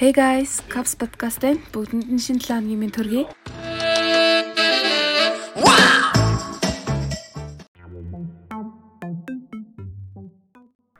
[0.00, 3.24] Hey guys, Caps podcast-ын бүгдэнд нь шинэ 7 өдрийн мэнд төргий.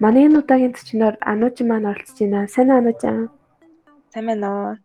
[0.05, 2.45] Манай энэ удаагийн төчнөр Анууч маань оролцож байна.
[2.45, 3.33] Сайн Анууч аа.
[4.13, 4.77] Сайн байна уу?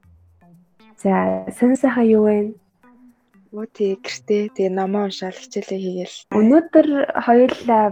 [0.95, 1.11] За,
[1.51, 2.55] сэн сайхан юу вэ?
[3.51, 6.15] Өө тий гэртээ тэгээ намаа уншаал хичээлээ хийгээл.
[6.39, 6.87] Өнөөдөр
[7.19, 7.83] хоёулаа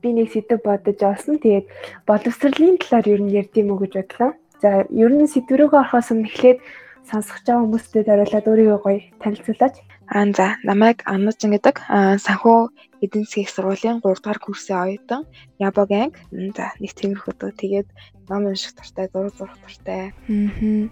[0.00, 1.36] би нэг сэдв бодож олсон.
[1.36, 1.68] Тэгээд
[2.08, 4.32] боловсролын талаар юу нэр дийм үү гэж бодлоо.
[4.64, 6.64] За ер нь сэдврөөгөө орохоос өмнө эхлээд
[7.04, 9.76] сонсох жаа хүмүүстэй дараалаад өөрийгөө гоё танилцуулаач.
[10.08, 11.84] Аа за намайг Аннужин гэдэг
[12.24, 12.72] санхүү
[13.04, 15.28] эдийн засгийн сургуулийн 3 дугаар курсын оюутан
[15.60, 16.16] Ябог анги.
[16.56, 17.88] За нэг тиймэрхүү дөө тэгээд
[18.32, 20.16] ном унших дуртай, зураг зурх дуртай.
[20.32, 20.88] Аа.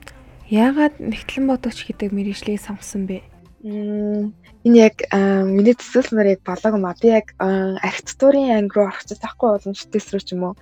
[0.52, 3.24] Яагаад нэгтлэн бодогч гэдэг мэрэгжлийг сонгосон бэ?
[3.64, 5.00] Энэ яг
[5.48, 6.92] миний төсөөлснөр яг болоог юм а.
[7.00, 10.54] Би яг архитектурын анги руу орох гэж таахгүй боломжтой рүү ч юм уу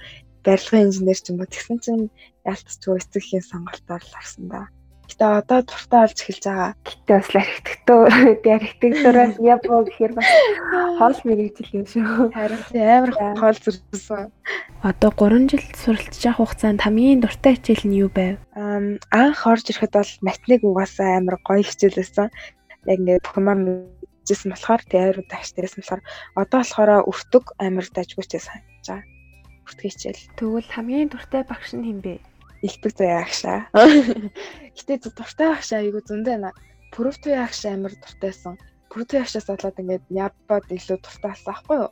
[0.45, 2.07] барилгын инженер ч юм уу тэгсэн чинь
[2.49, 4.63] ялцчихгүй эцэгхийн сонголтоор л арсан да.
[5.11, 6.71] Гэтэ одоо дуртай болж эхэлж байгаа.
[6.87, 10.29] Гэтэ бас архитектур, архитектураас япоо гэхээр бас
[11.03, 12.31] хоол мэрэгжил юм шүү.
[12.31, 14.31] Харин амар хоол зүрхсэн.
[14.87, 18.39] Одоо 3 жил суралцж явах хугацаанд хамгийн дуртай хичээл нь юу байв?
[18.55, 22.31] Анх орж ирэхэд бол математик угаасаа амар гоё хичээл байсан.
[22.87, 26.03] Яг ингээд бүх юмар мэдчихсэн болохоор тэр дагш дээрээс болохоор
[26.39, 29.20] одоо болохоор өвтөг амар дажгүйчээ санаж байгаа
[29.71, 30.23] бүртгэх хичээл.
[30.35, 32.19] Тэгвэл хамгийн дуртай багш нь хэн бэ?
[32.67, 33.59] Илбэг заяа агшаа.
[34.77, 36.51] Гэтэ дуртай багш айгу зөндөө байна.
[36.91, 38.59] Пүрвтүй агш амар дуртайсан.
[38.91, 41.91] Пүрвтүй агшаас болоод ингээд ябад илүү дуртай болсон аахгүй юу?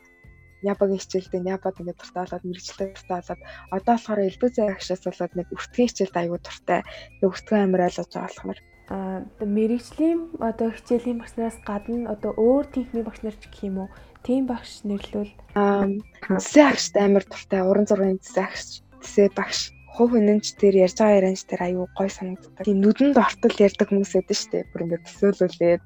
[0.67, 3.41] Ябагийн хичээлдээ ябад ингээд дуртай болоод мэрэгчлээ дуртай болоод
[3.71, 6.81] одоо болохоор илбэг заяа агшаас болоод нэг бүртгэх хичээлд айгу дуртай.
[7.23, 13.07] Тэг бүртгэн амар ойлгож байгаа болохоор а мэрэгжлийн одоо хичээлийн багшнараас гадна одоо өөр техникийн
[13.07, 13.89] багш нар ч гэх юм уу
[14.27, 18.63] тийм багш нэрлвэл Тэсээ агштай амар дуртай уран зургийн тэсээ агш
[19.03, 19.61] тэсээ багш
[19.99, 22.63] хувь үнэнч тэр ярьж байгаа ярианч тэр аюу гой санагддаг.
[22.63, 24.71] Тийм нүдэнд ортол ярьдаг хүмүүс шүү дээ.
[24.71, 25.83] Бүр ингээд төсөөлүүлээд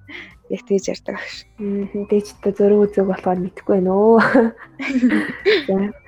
[0.52, 1.36] яг тэгж ярьдаг агш.
[2.12, 4.20] Дээжтэй зөрөг үзэг болохоор мэдэхгүй байна өө.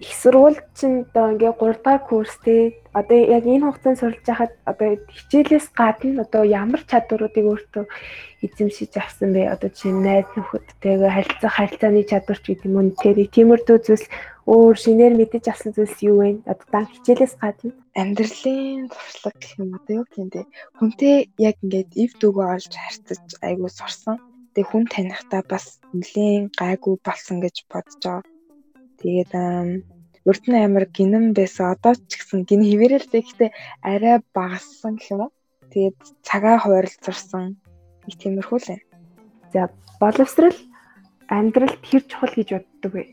[0.00, 4.52] их сургууль чинь одоо ингээ 3 дахь курс те одоо яг энэ хугацаанд сурж байхад
[4.70, 7.84] одоо хичээлээс гадна одоо ямар чадваруудыг өөртөө
[8.46, 9.50] эзэмшиж авсан бэ?
[9.54, 12.94] Одоо чинь найз нөхөдтэйгээ харилцах харилцааны чадварч гэдэг юм уу?
[13.02, 14.06] Тэр тиймэрдүү зүйлс
[14.46, 16.30] өөр шинээр мэдэж авсан зүйлс юу вэ?
[16.46, 17.74] Одоо дан хичээлээс гадна.
[17.98, 20.46] Амьдралын туршлага гэх юм одоо юу юм те
[20.78, 24.22] хүнтэй яг ингээд ив дөгөө олж харьцаж айгуу сурсан.
[24.54, 28.37] Тэг хүн танихдаа бас нэлийн гайгүй болсон гэж бодож байгаа
[29.00, 29.32] Тэгээд
[30.28, 31.72] урд нь амар гинэн байсан.
[31.74, 33.50] Одоо ч гэсэн гин хിവэрэлтэй гэхдээ
[33.82, 35.32] арай багассан гэх юм уу.
[35.72, 37.56] Тэгээд цагаа хуваарлцарсан
[38.08, 38.82] их тиймэрхүү л.
[39.52, 39.70] За
[40.00, 40.58] боловсрал
[41.28, 43.04] амьдралд хэр чухал гэж боддог вэ?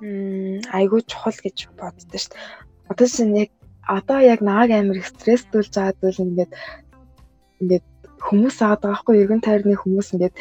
[0.00, 2.44] Мм айгүй чухал гэж боддоо шүү дээ.
[2.88, 3.50] Одоо чинь яг
[3.88, 6.52] одоо яг нааг амар стресстүүлж байгаа зүйл ингээд
[7.60, 7.86] ингээд
[8.26, 10.36] хүмүүс аваад байгаа хгүй эргэн тойрны хүмүүс ингээд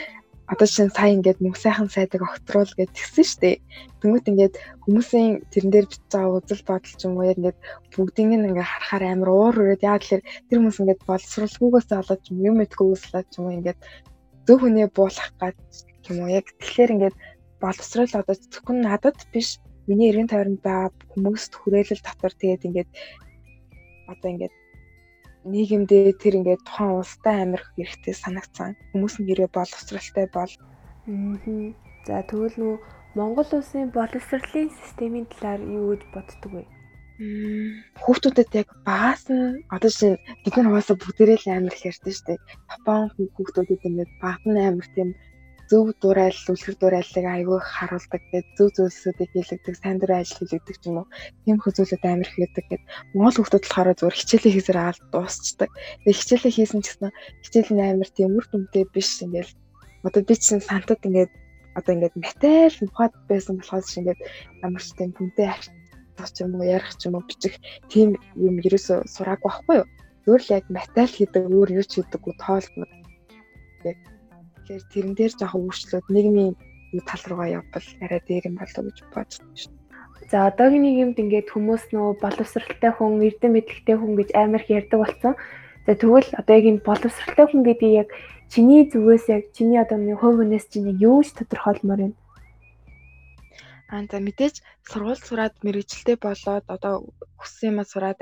[0.48, 3.56] одоо чинь сая ингээд мөнх сайхан сайдаг огтруул гэж тэгсэн дээ.
[4.00, 4.56] Тэнгүүт ингээд
[4.88, 7.60] хүмүүсийн тэрэн дээр бичиж байгаа үзэл бодол ч юм уу яг ингээд
[7.92, 12.28] бүгдийг нь ингээд харахаар амар уур үрээд яа гэхээр тэр хүмүүс ингээд боловсруулгүйгээс олоод ч
[12.32, 13.80] юм мэдгүйгээс олоод ч юм уу ингээд
[14.48, 15.58] зөв хүнээ буулгах гад
[16.08, 17.16] юм уу яг тэгэхээр ингээд
[17.60, 22.90] боловсрол одоо зөвхөн надад биш миний эргэн тойронд байгаа хүмүүст хүрээлэл татвар тэгээд ингээд
[24.12, 24.56] одоо ингээд
[25.54, 28.76] нийгэмдээ тэр ингээд тухайн улстай амирх хэрэгтэй санагцсан.
[28.92, 30.54] Хүмүүс нь хэрэг боловсралтай бол.
[31.08, 31.36] Аа.
[32.08, 32.76] За тэгвэл нүү
[33.18, 36.64] Монгол улсын боловсролын системийн талаар юу гэж боддөг вэ?
[38.04, 42.40] Хүүхдүүдэд яг багаас нь одоо чинь бид нар угаасаа бүгдээрээ л амир ярьдэн шүү дээ.
[42.78, 43.02] Япон
[43.36, 45.10] хүүхдүүдэд ингээд баг нь амир тийм
[45.68, 50.84] зөв дурайл, үлгэр дурайлыг айгүй харуулдаг гэдэг зөв зүйлсүүдийг хийлэгдэг, сайн дурын ажил хийлэгдэг ч
[50.88, 51.08] юм уу.
[51.44, 52.82] Тийм хөзөөлөд амар хийдэг гэдэг.
[53.12, 55.70] Монгол хүмүүс болохоор зөвөр хичээлээ хийсээр аал дуусчдаг.
[56.08, 57.12] Тэгээ хичээлээ хийсэн ч гэсэн
[57.44, 59.52] хичээл нь амар тийм үр дүнтэй биш ингээл
[60.08, 61.32] одоо би чинь сантад ингээд
[61.76, 64.20] одоо ингээд материал ухаад байсан болохоос ингээд
[64.64, 67.56] ямар ч тийм хүнтэй авч юм уу ярих ч юм уу бичих
[67.92, 68.10] тийм
[68.40, 69.88] юм ерөөсө сураагүй байхгүй юу.
[70.24, 72.88] Зөвөр л яг материал хийдэг өөр юу ч хийдэггүй тоолно.
[73.84, 73.98] Яг
[74.68, 76.54] Тэгэхээр тэрэн дээр жоохон өөрчлөлт нийгмийн
[77.08, 79.72] тал руугаа явбал арай дээр юм болов гэж бодож шин.
[80.28, 85.00] За одоогийн нийгэмд ингээд хүмүүс нөө боловсралтай хүн, эрдэм мэдлэгтэй хүн гэж амар их ярьдаг
[85.00, 85.34] болсон.
[85.88, 88.10] За тэгвэл одоо яг энэ боловсралтай хүн гэдэг яг
[88.52, 92.20] чиний зүгээс яг чиний одоо нэг хувь хүнээс чинь юу ч тодорхойлмоор байна.
[93.94, 94.56] Аа за мэдээж
[94.90, 96.96] сургууль сураад мэрэгчлээ болоод одоо
[97.40, 98.20] хүссэн юм сураад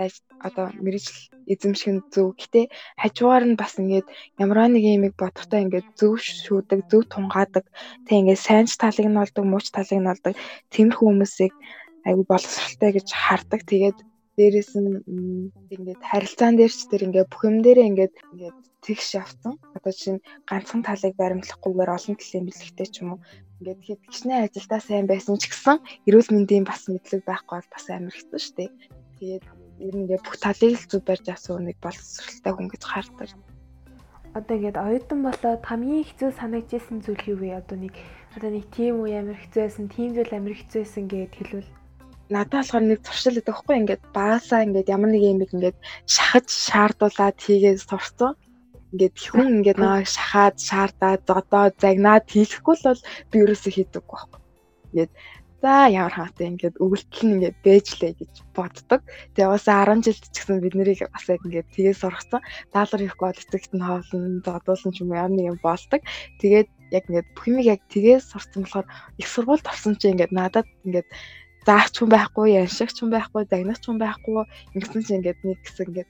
[0.48, 1.20] одоо мэрэгжил
[1.54, 2.28] эзэмших нь зөв.
[2.40, 2.62] Гэтэ
[3.02, 4.08] хажуугаар нь бас ингээд
[4.44, 7.66] ямар нэг юмыг бодохтой ингээд зөв шүүдэг, зөв тунгаадаг.
[8.06, 10.34] Тэг ингээд сайн ч талыг нь олдог, муу ч талыг нь олдог.
[10.74, 11.54] Тиймэрхүү хүмүүсийг
[12.08, 13.62] айгүй боловсралтай гэж хардаг.
[13.66, 13.98] Тэгээд
[14.38, 15.02] дээрэс нь
[15.74, 19.54] ингээд харилцаан дээр ч тэр ингээд бүх юм дээрээ ингээд ингээд тэгш явсан.
[19.74, 20.20] Одоо чинь
[20.50, 23.20] ганцхан талыг баримтлахгүйгээр олон талын бэлэгтэй ч юм уу
[23.60, 27.86] ингээд хэд гişний ажилдаа сайн байсан ч гэсэн эрүүл мэндийн бас мэдлэг байхгүй бол бас
[27.88, 28.70] амар хэцүү шүү дээ.
[29.20, 29.46] Тэгээд
[29.88, 33.30] ер нь ингээд бүх талыг л зүг барьж авсан нэг боловсралтай хүн гэж хардаг.
[34.36, 37.60] Одоо ингээд оюутан болоод хамгийн хэцүү санагдчихсэн зүйл юу вэ?
[37.64, 37.96] Одоо нэг
[38.36, 41.72] одоо нэг тийм үе амар хэцүү байсан, тийм зүйл амар хэцүү байсан гэд хэлвэл
[42.28, 45.78] надад болохоор нэг туршил өгөх байхгүй ингээд баасаа ингээд ямар нэг юм ингээд
[46.10, 48.34] шахаж шаардуулаад хийгээд сурцсан.
[48.94, 53.02] Ингээд хүн ингээд нэг шахаад шаардаад зодоо загнаад хийхгүй л бол
[53.32, 54.42] би ерөөсөө хийдэг байхгүй.
[54.92, 55.12] Ингээд
[55.66, 59.02] за ямар хаатай ингээд өгөлтөл нь ингээд бэжлээ гэж боддог.
[59.34, 62.42] Тэгээ бас 10 жилд ч гэсэн бид нарыг бас яг ингээд тгээс сургацсан.
[62.70, 66.02] Даалгар хийхгүй бол эцэгт нь хоолн зодуулсан ч юм ямар нэг юм болдог.
[66.38, 70.68] Тэгээд яг ингээд бүх юм яг тгээс сурцсан болохоор их сургуульд орсон чинь ингээд надад
[70.86, 71.10] ингээд
[71.66, 74.46] заач хүн байхгүй, яншигч хүн байхгүй, загнагч хүн байхгүй.
[74.78, 76.10] Ингэсэн чинь ингээд нэг хэсэг ингээд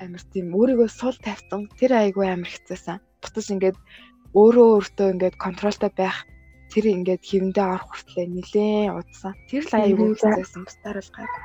[0.00, 1.68] амар тийм өөрийгөө сул тавьсан.
[1.78, 2.98] Тэр айгүй амар хэцээсэн.
[3.20, 3.78] Бутас ингээд
[4.32, 6.24] өөрөө өөртөө ингээд контролтой байх
[6.72, 9.32] тэр ингээд хэвэндээ орох хүртлээр нилээн удсан.
[9.48, 10.62] Тэр л айгүй хэцээсэн.
[10.64, 11.42] Бусдаар л гайгүй.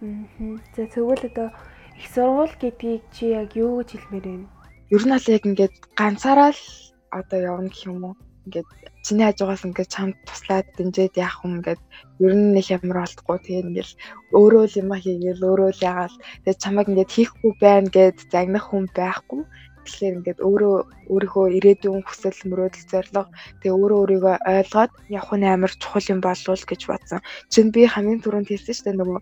[0.00, 0.56] Аа.
[0.72, 1.48] За тэгвэл одоо
[2.00, 4.48] их сургууль гэдгийг чи яг юу гэж хэлмээр вэ?
[4.96, 6.64] Ер нь л яг ингээд ганцаараа л
[7.12, 8.16] одоо явна гэх юм уу?
[8.46, 8.68] Ингээд
[9.04, 11.80] чиний хажуугаас ингээд чамд туслаад дэмжиж яах хүн ингээд
[12.24, 13.36] ер нь нэг ямар болтгоо.
[13.40, 13.92] Тэгээ ингээл
[14.38, 18.84] өөрөө л юм хийгээл өөрөө л ягаал тэгээ чамайг ингээд хийхгүй байна гэд загнах хүн
[18.96, 19.42] байхгүй
[19.84, 20.76] Тэгэхээр ингээд өөрөө
[21.10, 23.24] өөрийнхөө ирээдүйн хүсэл мөрөөдөл зорилго
[23.60, 27.20] тэгээ өөрөө өөрийгөө ойлгоод явах нь амар чухал юм болов гэж бодсон.
[27.52, 29.20] Чин би хамгийн түрүүнд хэлсэн шүү дээ нөгөө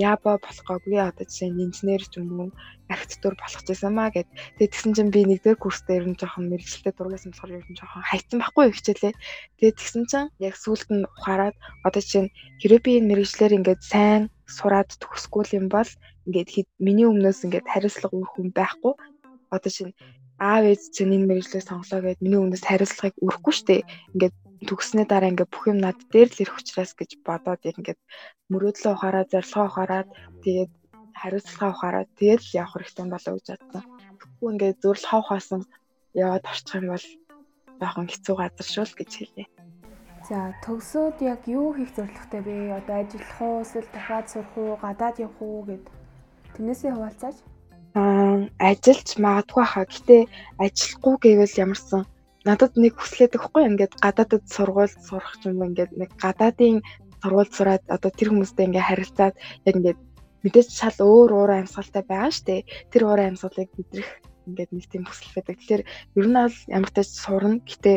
[0.00, 2.48] яба болохгүйг одоо жишээ нь инженер ч юм уу
[2.92, 4.28] архитектур болох гэсэн маа гэд.
[4.56, 8.04] Тэгээ тэгсэн чинь би нэгдүгээр курстээ ер нь жоохон мэрэгчлээ дургасан болохоор ер нь жоохон
[8.04, 9.14] хайцсан байхгүй хичээлээ.
[9.58, 13.82] Тэгээ тэгсэн чинь яг сүүлд нь ухаарад одоо жишээ нь хэрэв би энэ мэрэгчлэр ингээд
[13.82, 14.22] сайн
[14.56, 15.90] сураад төгсгүүл юм бол
[16.28, 18.92] ингээд миний өмнөөс ингээд хариуцлага өгөх хүн байхгүй
[19.54, 19.92] одоо чинь
[20.40, 23.86] аав ээж чинь энэ мэрэгжлийг сонглоо гэд миний өмнөөс хариуцлагыг өрөхгүй штэ.
[24.16, 24.34] Ингээд
[24.68, 28.00] төгснөө дараа ингээд бүх юм над дээр л ирэх учраас гэж бодоод ингээд
[28.50, 30.08] мөрөөдлөө ухаараа, зорилгоо ухаараад
[30.44, 30.72] тэгээд
[31.20, 33.84] хариуцлагаа ухаараад тэгээд л явах хэрэгтэй болоо гэж бодсон.
[34.18, 35.62] Тэгэхгүй ингээд зүрл хав хаасан
[36.24, 37.06] яваад орчих юм бол
[37.80, 39.48] жоохон хэцүү газар шүү л гэж хэлээ.
[40.28, 42.54] За төгсөөд яг юу хийх зорилготой бэ?
[42.78, 45.84] Одоо ажиллах уу, эсвэл дахиад сурах уу, гадаад явах уу гэд
[46.54, 47.36] тэрнээсээ хуваалцаач
[47.94, 49.84] ажиллаж магадгүй хаа.
[49.84, 50.16] Гэтэ
[50.64, 52.02] ажиллахгүй гэвэл ямарсан
[52.48, 56.82] надад нэг хүслээд өгөхгүй ингээд гадаадд сургууль сурах юм ингээд нэг гадаадын
[57.22, 59.34] сургууль сураад одоо тэр хүмүүстэй ингээд харилцаад
[59.68, 60.00] яг ингээд
[60.42, 62.66] мэдээж шал өөр уур амьсгалтай байгаа штэ.
[62.90, 64.10] Тэр уур амьсгалыг бидрэх
[64.48, 65.56] ингээд нэг тийм хүсэл байдаг.
[65.60, 65.82] Тэгэхээр
[66.18, 67.62] ер нь бол ямар ч тач сурна.
[67.62, 67.92] Гэтэ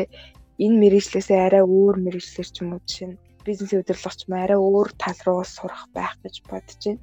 [0.62, 4.88] энэ мэрэгчлээсээ арай өөр мэрэгчлэр ч юм уу жишээ нь бизнесийн удирдлагч юм арай өөр
[4.94, 7.02] тал руу сурах байх гэж бодож байна.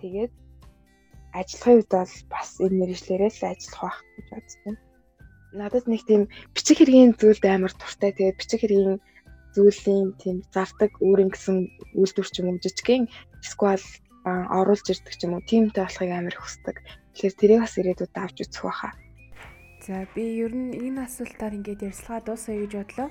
[0.00, 0.32] Тэгээд
[1.38, 4.80] ажиллахын үед бол бас энэ мэрэгчлэрээ л ажиллах байх гэж бодож байна.
[5.50, 6.22] Надад нэг тийм
[6.54, 8.10] бичиг хэргийн зүйлд амар туртай.
[8.14, 8.98] Тэгээд бичиг хэргийн
[9.54, 11.56] зүйлийн тийм зардаг өөрийн гэсэн
[11.98, 13.10] үйлдвэр ч юм уу жижигхэн
[13.42, 13.84] эсвэл
[14.26, 16.76] оруулж ирдэг ч юм уу тиймтэй болохыг амар хүсдэг.
[17.14, 18.92] Тэгэхээр тэрийг бас ирээдүйд авч үзэх байхаа.
[19.80, 23.08] За би ер нь энэ асуултаар ингээд ярьцлага дуусгая гэж бодлоо.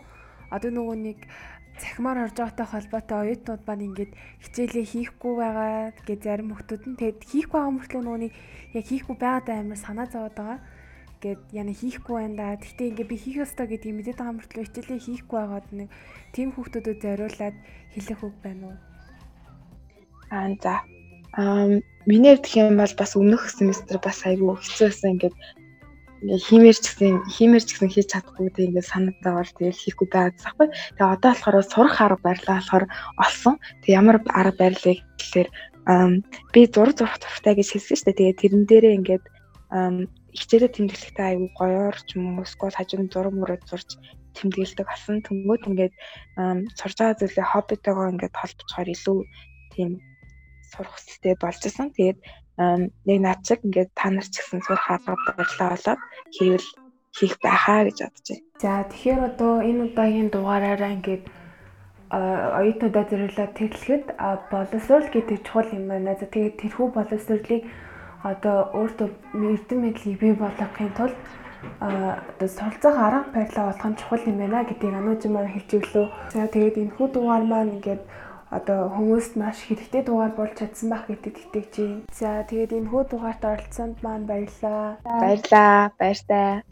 [0.54, 1.20] Одоо нөгөө нэг
[1.78, 4.12] цахимаар орж байгаатай холбоотой оюутнууд маань ингээд
[4.44, 8.32] хичээлээ хийхгүй байгаа гэж зарим хүмүүс нь тэгэд хийхгүй байгаа мөртлөө нөгөөний
[8.74, 10.60] яг хийхгүй байгаадаа амар санаа зовоод байгаа
[11.20, 12.56] гэд яна хийхгүй байна да.
[12.56, 15.90] Гэхдээ ингээд би хийх ёстой гэдгийг мэдээд байгаа мөртлөө хичээлээ хийхгүй байгаад нэг
[16.32, 17.58] тийм хүмүүсүүдэд зориулаад
[17.94, 18.78] хэлэх үг байна уу?
[20.32, 20.74] Аа за.
[21.36, 21.68] Аа
[22.08, 25.36] миний хувьд юм бол бас өмнөх семестр бас айгүй хэцүү байсан ингээд
[26.24, 30.08] ингээ хиймэр ч гэсэн хиймэр ч гэсэн хийж чадахгүй тэг ингээ санагдаа бол тэгэл хийхгүй
[30.12, 30.68] байгаад байхгүй.
[31.00, 32.86] Тэгээ одоо болохоор сурах арга барилаа болохоор
[33.24, 33.56] олсон.
[33.84, 35.50] Тэг ямар арга барилыг гэхээр
[36.54, 38.18] би зураг зурх туртай гэж хэлсэн шүү дээ.
[38.20, 39.26] Тэгээ тэрэн дээрээ ингээд
[40.38, 43.90] хичээлээ тэмдэглэхдээ аягүй гоёор ч юм уу эсвэл хажууд зураг мөрөд зурж
[44.38, 45.94] тэмдэглэдэг асан тэнгууд ингээд
[46.78, 49.18] сурж байгаа зүйлээ хоббитойгоо ингээд холбоцохоор илүү
[49.74, 49.90] тийм
[50.70, 51.90] сурах хэрэгтэй болж исэн.
[51.98, 52.20] Тэгээд
[52.60, 56.02] нэг над шиг ингээд та нар ч гэсэн сурах арга барилаа болоод
[56.36, 56.68] хийвэл
[57.16, 58.46] хийх байхаа гэж бодож байна.
[58.60, 61.24] За тэгэхээр одоо энэ удаагийн дугаараараа ингээд
[62.60, 64.06] оюутнуудаа зөвлөлөө тэглэхэд
[64.52, 66.20] боловсрол гэдэг чухал юм байна.
[66.20, 67.64] За тэгээд тэрхүү боловсролыг
[68.24, 69.08] одоо өөртөө
[69.56, 71.16] эрдэм мэдлийг бий болгохын тулд
[71.80, 76.08] одоо суралцах арга барилаа болох нь чухал юм байна гэдгийг анууж маань хэлж өглөө.
[76.36, 78.02] За тэгээд энэ хүү дугаар маань ингээд
[78.58, 82.02] одоо хүмүүст маш хэрэгтэй дугаар болж чадсан байх гэдэг итгэж байна.
[82.20, 84.98] За тэгээд энэ хүү дугаарт оролцсонд маань баярлалаа.
[85.06, 85.94] Баярлалаа.
[86.00, 86.66] Баяртай.